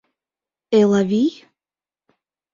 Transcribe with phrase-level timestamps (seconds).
[0.79, 1.31] Элавий?